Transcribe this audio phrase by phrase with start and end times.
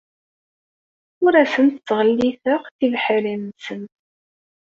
[1.25, 3.91] Ur asent-ttɣelliteɣ tibḥirt-nsent.